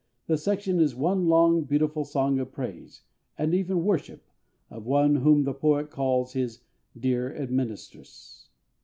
[0.25, 3.03] The section is one long, beautiful song of praise,
[3.37, 4.25] and even worship,
[4.71, 6.61] of one whom the poet calls his
[6.99, 8.49] "dear administress."